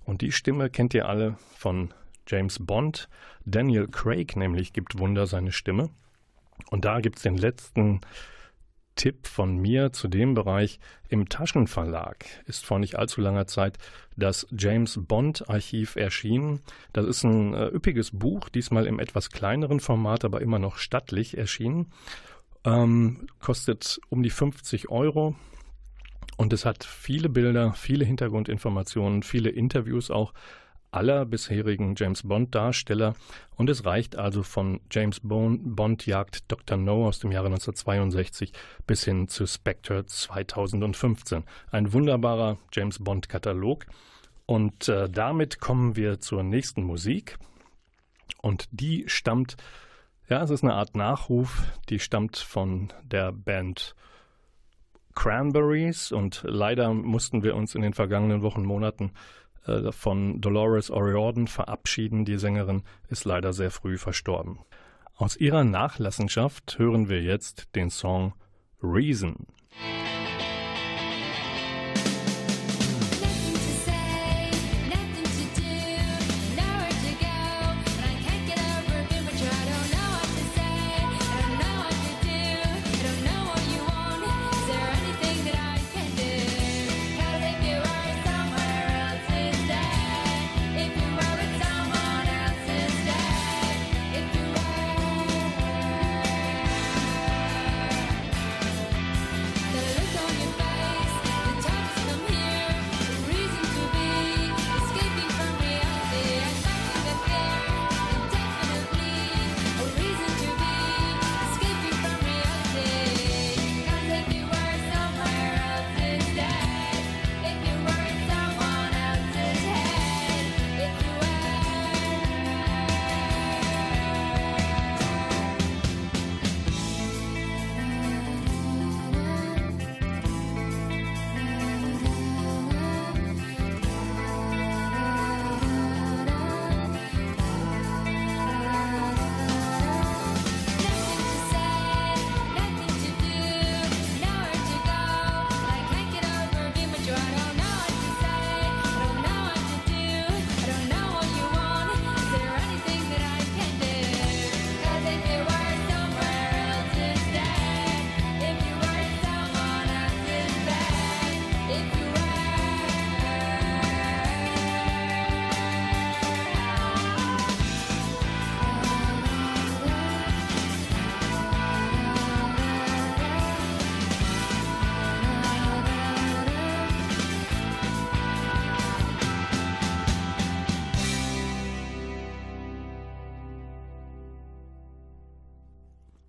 [0.06, 1.94] Und die Stimme kennt ihr alle von
[2.28, 3.10] James Bond.
[3.46, 5.90] Daniel Craig nämlich gibt Wunder seine Stimme.
[6.70, 8.02] Und da gibt es den letzten
[8.96, 10.80] Tipp von mir zu dem Bereich.
[11.08, 13.78] Im Taschenverlag ist vor nicht allzu langer Zeit
[14.18, 16.62] das James Bond Archiv erschienen.
[16.94, 21.38] Das ist ein äh, üppiges Buch, diesmal im etwas kleineren Format, aber immer noch stattlich
[21.38, 21.92] erschienen.
[22.68, 25.36] Ähm, kostet um die 50 Euro.
[26.36, 30.34] Und es hat viele Bilder, viele Hintergrundinformationen, viele Interviews auch
[30.92, 33.16] aller bisherigen James Bond-Darsteller
[33.56, 36.78] und es reicht also von James Bond jagt Dr.
[36.78, 38.54] No aus dem Jahre 1962
[38.86, 41.44] bis hin zu Spectre 2015.
[41.72, 43.86] Ein wunderbarer James Bond-Katalog.
[44.46, 47.38] Und äh, damit kommen wir zur nächsten Musik.
[48.42, 49.58] Und die stammt,
[50.30, 53.96] ja, es ist eine Art Nachruf, die stammt von der Band
[55.16, 59.12] Cranberries und leider mussten wir uns in den vergangenen Wochen, Monaten
[59.66, 62.26] äh, von Dolores O'Riordan verabschieden.
[62.26, 64.60] Die Sängerin ist leider sehr früh verstorben.
[65.16, 68.34] Aus ihrer Nachlassenschaft hören wir jetzt den Song
[68.84, 69.48] Reason.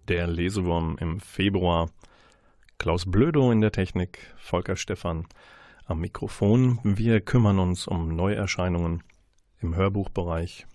[0.08, 1.90] Der Lesewurm im Februar.
[2.78, 5.26] Klaus Blödo in der Technik, Volker Stephan
[5.84, 6.78] am Mikrofon.
[6.82, 9.02] Wir kümmern uns um Neuerscheinungen
[9.60, 10.66] im Hörbuchbereich,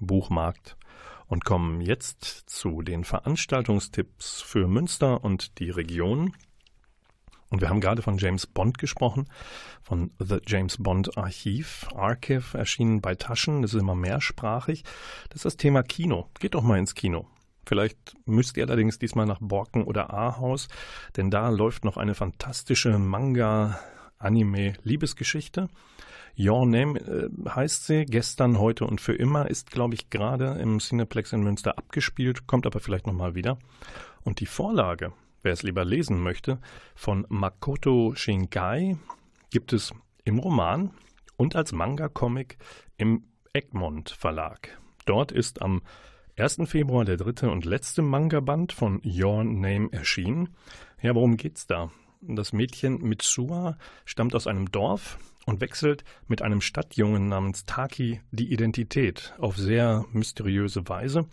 [0.00, 0.76] Buchmarkt
[1.26, 6.34] und kommen jetzt zu den Veranstaltungstipps für Münster und die Region.
[7.50, 9.28] Und wir haben gerade von James Bond gesprochen,
[9.82, 11.86] von The James Bond Archiv.
[11.94, 14.84] Archive erschienen bei Taschen, das ist immer mehrsprachig.
[15.28, 16.30] Das ist das Thema Kino.
[16.40, 17.26] Geht doch mal ins Kino.
[17.64, 20.66] Vielleicht müsst ihr allerdings diesmal nach Borken oder Ahaus,
[21.16, 25.68] denn da läuft noch eine fantastische Manga-Anime-Liebesgeschichte.
[26.38, 30.78] Your Name äh, heißt sie, gestern, heute und für immer, ist, glaube ich, gerade im
[30.78, 33.58] Cineplex in Münster abgespielt, kommt aber vielleicht nochmal wieder.
[34.22, 36.58] Und die Vorlage, wer es lieber lesen möchte,
[36.94, 38.96] von Makoto Shinkai
[39.50, 39.92] gibt es
[40.24, 40.92] im Roman
[41.36, 42.56] und als Manga-Comic
[42.96, 44.80] im Egmont Verlag.
[45.04, 45.82] Dort ist am
[46.36, 46.60] 1.
[46.64, 50.48] Februar der dritte und letzte Manga-Band von Your Name erschienen.
[51.02, 51.90] Ja, worum geht's da?
[52.22, 53.76] Das Mädchen Mitsua
[54.06, 60.06] stammt aus einem Dorf und wechselt mit einem Stadtjungen namens Taki die Identität auf sehr
[60.12, 61.26] mysteriöse Weise.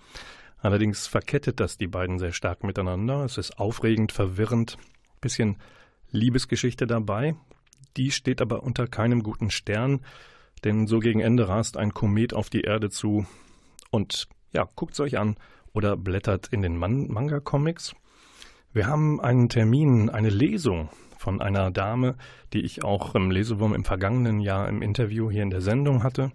[0.57, 3.23] Allerdings verkettet das die beiden sehr stark miteinander.
[3.23, 4.77] Es ist aufregend, verwirrend,
[5.21, 5.57] bisschen
[6.11, 7.35] Liebesgeschichte dabei.
[7.95, 10.01] Die steht aber unter keinem guten Stern,
[10.65, 13.25] denn so gegen Ende rast ein Komet auf die Erde zu
[13.91, 15.35] und ja, guckt es euch an
[15.73, 17.95] oder blättert in den Man Manga-Comics.
[18.73, 22.15] Wir haben einen Termin, eine Lesung von einer Dame,
[22.53, 26.31] die ich auch im Lesewurm im vergangenen Jahr im Interview hier in der Sendung hatte.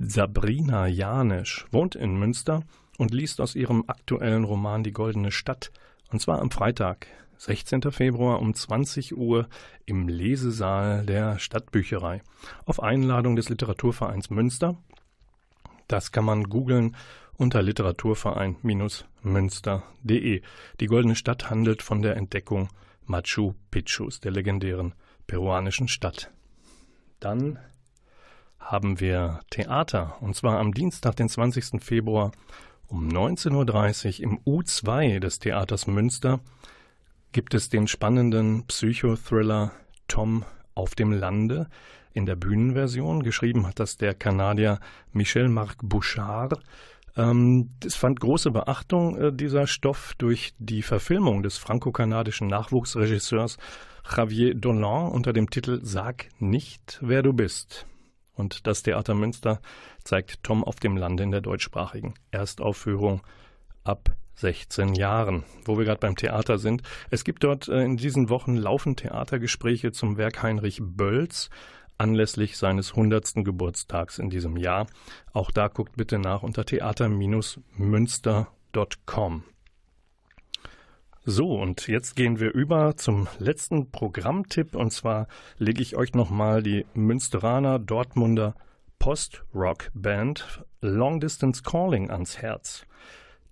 [0.00, 2.62] Sabrina Janisch wohnt in Münster
[2.98, 5.70] und liest aus ihrem aktuellen Roman Die Goldene Stadt.
[6.10, 7.06] Und zwar am Freitag,
[7.38, 7.90] 16.
[7.90, 9.48] Februar um 20 Uhr
[9.86, 12.20] im Lesesaal der Stadtbücherei.
[12.66, 14.76] Auf Einladung des Literaturvereins Münster
[15.88, 16.96] Das kann man googeln
[17.40, 20.42] unter Literaturverein-münster.de.
[20.78, 22.68] Die Goldene Stadt handelt von der Entdeckung
[23.06, 24.92] Machu Picchus, der legendären
[25.26, 26.30] peruanischen Stadt.
[27.18, 27.58] Dann
[28.58, 31.82] haben wir Theater, und zwar am Dienstag, den 20.
[31.82, 32.32] Februar
[32.88, 36.40] um 19.30 Uhr im U2 des Theaters Münster
[37.32, 39.72] gibt es den spannenden Psychothriller
[40.08, 41.70] Tom auf dem Lande
[42.12, 43.22] in der Bühnenversion.
[43.22, 44.78] Geschrieben hat das der Kanadier
[45.12, 46.60] Michel-Marc Bouchard.
[47.16, 53.58] Ähm, es fand große Beachtung, äh, dieser Stoff, durch die Verfilmung des franco-kanadischen Nachwuchsregisseurs
[54.16, 57.86] Javier Dolan unter dem Titel Sag nicht, wer du bist.
[58.34, 59.60] Und das Theater Münster
[60.02, 63.20] zeigt Tom auf dem Lande in der deutschsprachigen Erstaufführung
[63.84, 65.44] ab 16 Jahren.
[65.64, 66.82] Wo wir gerade beim Theater sind.
[67.10, 71.50] Es gibt dort äh, in diesen Wochen laufend Theatergespräche zum Werk Heinrich Bölls
[72.00, 73.44] anlässlich seines 100.
[73.44, 74.86] Geburtstags in diesem Jahr.
[75.32, 79.42] Auch da guckt bitte nach unter theater-münster.com.
[81.26, 85.28] So, und jetzt gehen wir über zum letzten Programmtipp und zwar
[85.58, 88.54] lege ich euch nochmal die Münsteraner Dortmunder
[88.98, 92.86] Post-Rock-Band Long Distance Calling ans Herz.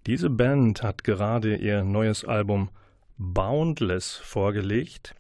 [0.07, 2.71] Diese Band hat gerade ihr neues Album
[3.19, 5.15] Boundless vorgelegt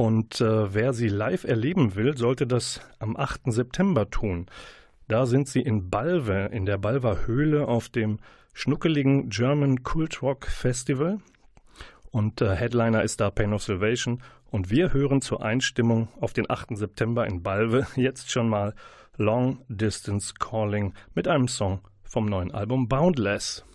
[0.00, 3.52] und äh, wer sie live erleben will, sollte das am 8.
[3.52, 4.46] September tun.
[5.08, 8.18] Da sind sie in Balve, in der Balver Höhle auf dem
[8.54, 11.18] schnuckeligen German Cult Rock Festival.
[12.10, 14.22] Und äh, Headliner ist da Pain of Salvation.
[14.50, 16.78] Und wir hören zur Einstimmung auf den 8.
[16.78, 18.74] September in Balve jetzt schon mal
[19.18, 23.66] Long Distance Calling mit einem Song vom neuen Album Boundless.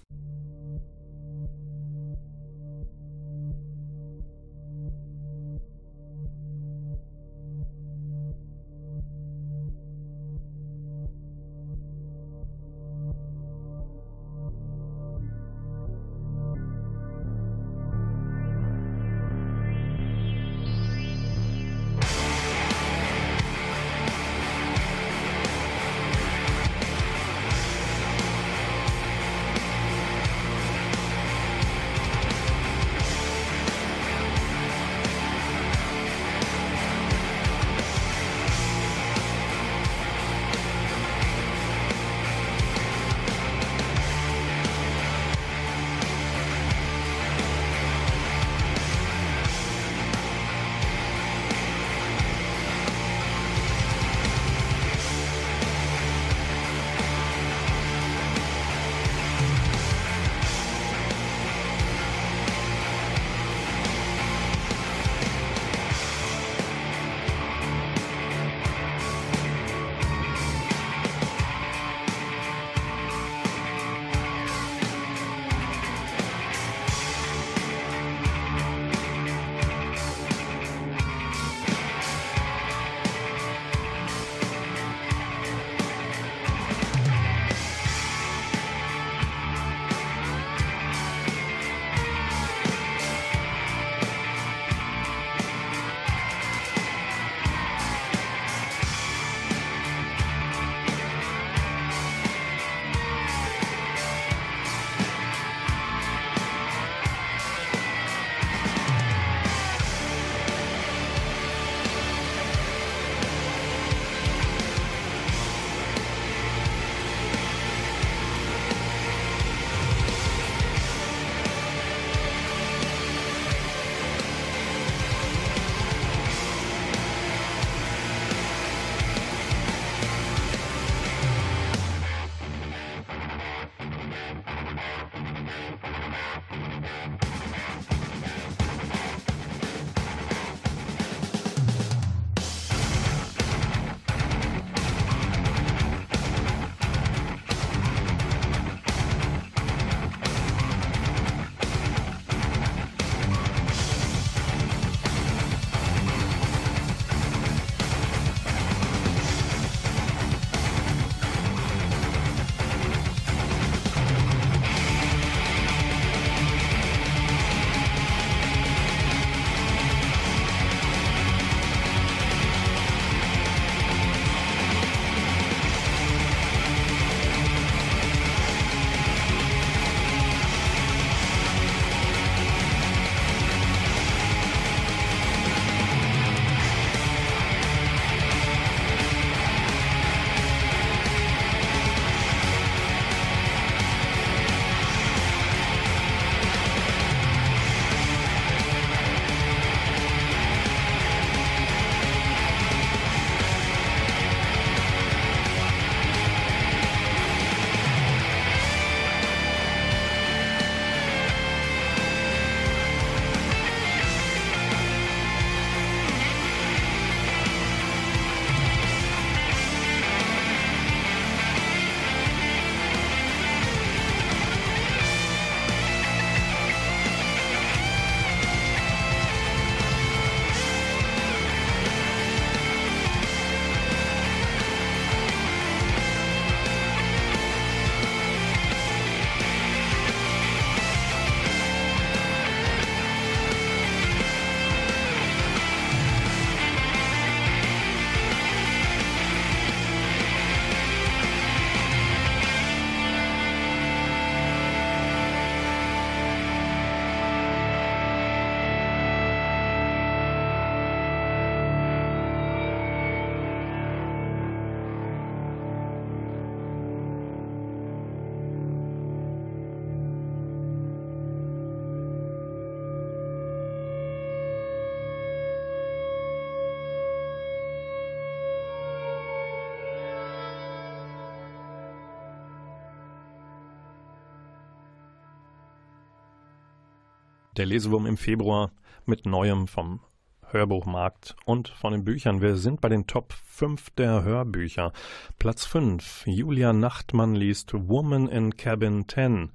[287.58, 288.74] Der Lesewurm im Februar
[289.06, 290.02] mit Neuem vom
[290.48, 292.42] Hörbuchmarkt und von den Büchern.
[292.42, 294.92] Wir sind bei den Top 5 der Hörbücher.
[295.40, 296.24] Platz 5.
[296.26, 299.54] Julia Nachtmann liest Woman in Cabin 10.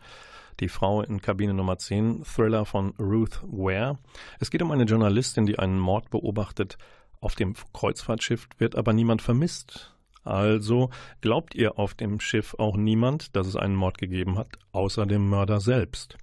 [0.61, 3.99] Die Frau in Kabine Nummer 10, Thriller von Ruth Ware.
[4.39, 6.79] Es geht um eine Journalistin, die einen Mord beobachtet.
[7.21, 9.95] Auf dem Kreuzfahrtschiff wird aber niemand vermisst.
[10.25, 10.89] Also
[11.21, 15.29] glaubt ihr auf dem Schiff auch niemand, dass es einen Mord gegeben hat, außer dem
[15.29, 16.17] Mörder selbst,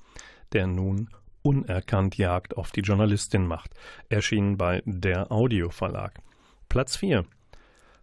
[0.54, 1.12] der nun
[1.48, 3.74] unerkannt Jagd auf die Journalistin macht.
[4.10, 6.20] Erschienen bei der Audio Verlag.
[6.68, 7.24] Platz 4.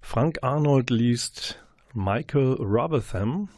[0.00, 3.50] Frank Arnold liest Michael Robotham,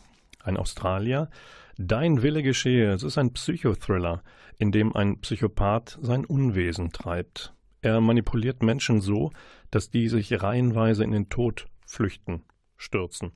[0.43, 1.31] ein Australier.
[1.79, 2.91] Dein Wille geschehe.
[2.91, 4.25] Es ist ein Psychothriller,
[4.59, 7.55] in dem ein Psychopath sein Unwesen treibt.
[7.81, 9.31] Er manipuliert Menschen so,
[9.71, 12.43] dass die sich reihenweise in den Tod flüchten,
[12.77, 13.31] stürzen.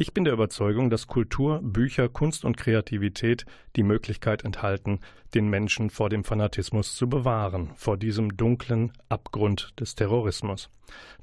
[0.00, 5.00] Ich bin der Überzeugung, dass Kultur, Bücher, Kunst und Kreativität die Möglichkeit enthalten,
[5.34, 10.70] den Menschen vor dem Fanatismus zu bewahren, vor diesem dunklen Abgrund des Terrorismus.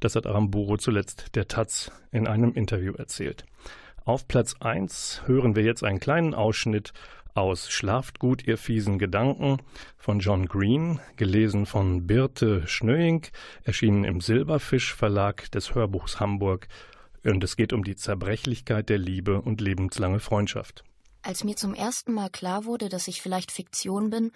[0.02, 3.46] Das hat Aramburu zuletzt der Taz in einem Interview erzählt.
[4.04, 6.92] Auf Platz 1 hören wir jetzt einen kleinen Ausschnitt
[7.34, 9.60] aus Schlaft gut, ihr fiesen Gedanken
[9.96, 13.26] von John Green, gelesen von Birte Schnöing,
[13.64, 16.68] erschienen im Silberfisch Verlag des Hörbuchs Hamburg.
[17.26, 20.84] Und es geht um die Zerbrechlichkeit der Liebe und lebenslange Freundschaft.
[21.22, 24.32] Als mir zum ersten Mal klar wurde, dass ich vielleicht Fiktion bin,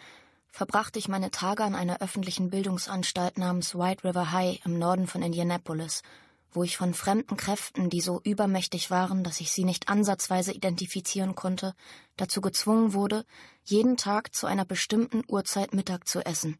[0.51, 5.21] verbrachte ich meine Tage an einer öffentlichen Bildungsanstalt namens White River High im Norden von
[5.21, 6.01] Indianapolis–
[6.51, 11.35] wo ich von fremden Kräften, die so übermächtig waren, dass ich sie nicht ansatzweise identifizieren
[11.35, 11.73] konnte,
[12.17, 13.25] dazu gezwungen wurde,
[13.63, 16.57] jeden Tag zu einer bestimmten Uhrzeit Mittag zu essen,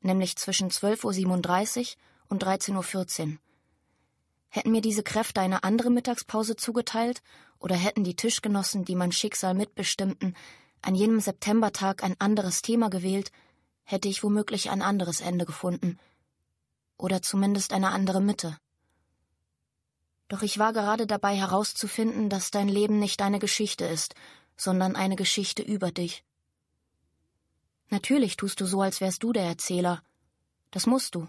[0.00, 3.38] nämlich zwischen 12.37 Uhr und 13.14 Uhr.
[4.50, 7.22] Hätten mir diese Kräfte eine andere Mittagspause zugeteilt
[7.60, 10.36] oder hätten die Tischgenossen, die mein Schicksal mitbestimmten,
[10.82, 13.30] an jenem Septembertag ein anderes Thema gewählt,
[13.84, 15.98] hätte ich womöglich ein anderes Ende gefunden.
[16.96, 18.58] Oder zumindest eine andere Mitte.
[20.28, 24.14] Doch ich war gerade dabei herauszufinden, dass dein Leben nicht deine Geschichte ist,
[24.56, 26.24] sondern eine Geschichte über dich.
[27.88, 30.02] Natürlich tust du so, als wärst du der Erzähler.
[30.70, 31.28] Das musst du.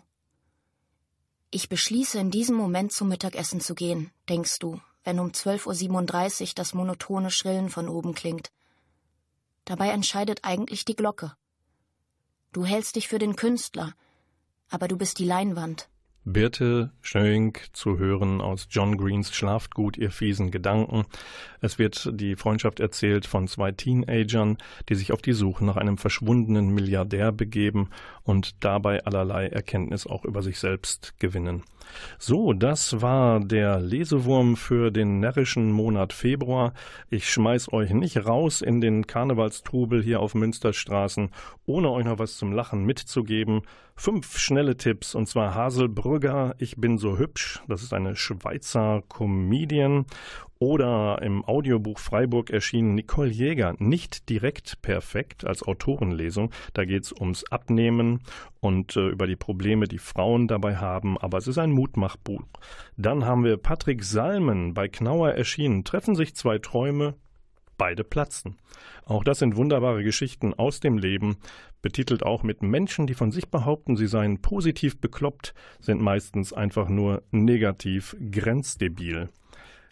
[1.54, 6.48] Ich beschließe, in diesem Moment zum Mittagessen zu gehen, denkst du, wenn um 12.37 Uhr
[6.56, 8.54] das monotone Schrillen von oben klingt.
[9.66, 11.36] Dabei entscheidet eigentlich die Glocke.
[12.54, 13.94] Du hältst dich für den Künstler,
[14.70, 15.90] aber du bist die Leinwand.
[16.24, 21.06] Birte Schöing zu hören aus John Greens Schlaft gut, ihr fiesen Gedanken.
[21.62, 24.58] Es wird die Freundschaft erzählt von zwei Teenagern,
[24.88, 27.90] die sich auf die Suche nach einem verschwundenen Milliardär begeben
[28.24, 31.64] und dabei allerlei Erkenntnis auch über sich selbst gewinnen.
[32.18, 36.74] So, das war der Lesewurm für den närrischen Monat Februar.
[37.10, 41.30] Ich schmeiß euch nicht raus in den Karnevalstrubel hier auf Münsterstraßen,
[41.66, 43.62] ohne euch noch was zum Lachen mitzugeben.
[43.96, 50.06] Fünf schnelle Tipps, und zwar Haselbrügger, Ich bin so hübsch, das ist eine Schweizer Comedian.
[50.62, 56.52] Oder im Audiobuch Freiburg erschienen Nicole Jäger, nicht direkt perfekt als Autorenlesung.
[56.76, 58.20] Da geht es ums Abnehmen
[58.60, 62.44] und äh, über die Probleme, die Frauen dabei haben, aber es ist ein Mutmachbuch.
[62.96, 65.84] Dann haben wir Patrick Salmen bei Knauer erschienen.
[65.84, 67.16] Treffen sich zwei Träume,
[67.80, 68.58] beide platzen.
[69.06, 71.38] Auch das sind wunderbare Geschichten aus dem Leben,
[71.82, 76.88] betitelt auch mit Menschen, die von sich behaupten, sie seien positiv bekloppt, sind meistens einfach
[76.88, 79.30] nur negativ grenzdebil.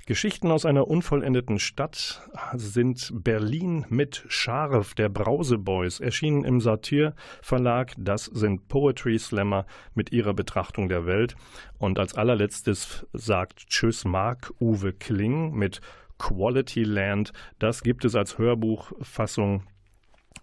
[0.09, 7.93] Geschichten aus einer unvollendeten Stadt sind Berlin mit Scharf der Brauseboys, erschienen im Satyr Verlag.
[7.95, 11.35] Das sind Poetry Slammer mit ihrer Betrachtung der Welt.
[11.77, 15.79] Und als allerletztes sagt Tschüss Mark Uwe Kling mit
[16.17, 17.31] Quality Land.
[17.59, 19.61] Das gibt es als Hörbuchfassung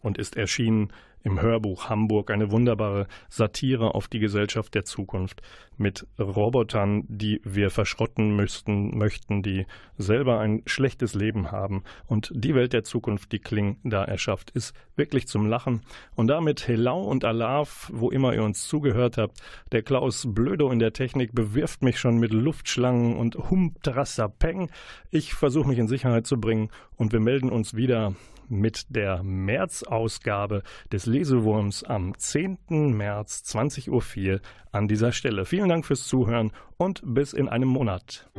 [0.07, 0.92] und ist erschienen
[1.26, 5.42] im Hörbuch Hamburg eine wunderbare Satire auf die Gesellschaft der Zukunft
[5.76, 9.66] mit Robotern, die wir verschrotten müssten, möchten, die
[9.98, 11.82] selber ein schlechtes Leben haben.
[12.07, 15.80] Und die Welt der Zukunft, die Kling da erschafft, ist wirklich zum Lachen.
[16.14, 19.40] Und damit Helau und Alaf, wo immer ihr uns zugehört habt.
[19.72, 24.70] Der Klaus Blödo in der Technik bewirft mich schon mit Luftschlangen und Humtrassapeng.
[25.11, 28.14] Ich versuche mich in Sicherheit zu bringen und wir melden uns wieder
[28.49, 32.59] mit der März-Ausgabe des Lesewurms am 10.
[32.68, 34.40] März 20.04 Uhr
[34.72, 35.44] an dieser Stelle.
[35.44, 38.30] Vielen Dank fürs Zuhören und bis in einem Monat.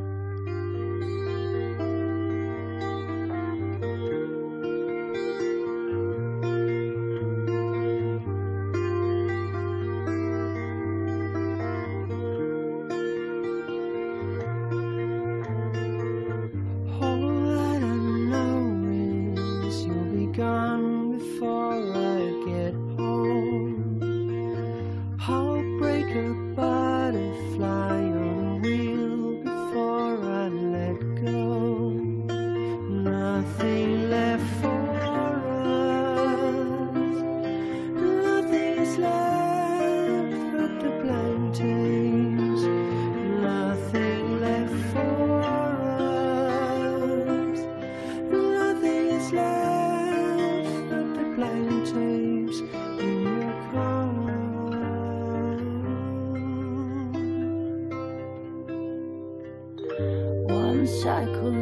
[61.17, 61.56] I could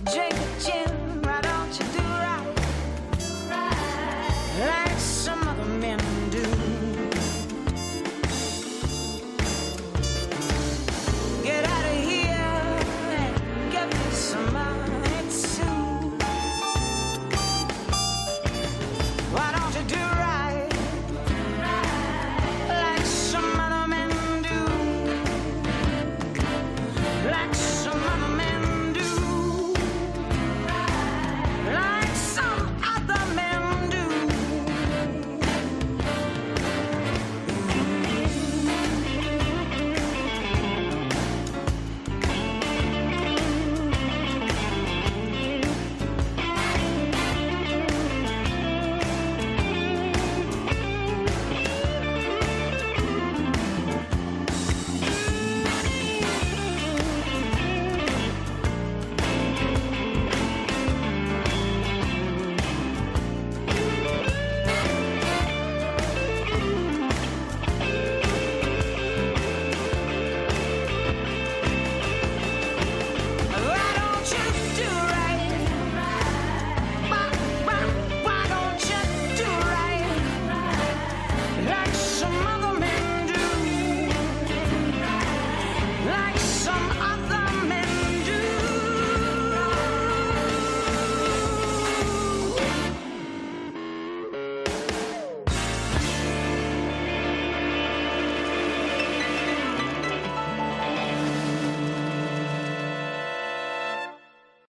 [0.00, 0.41] Jacob.